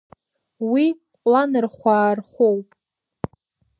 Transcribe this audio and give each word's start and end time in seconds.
Уи 0.71 0.85
ҟәланырхәаа 1.19 2.09
рхәоуп! 2.17 2.67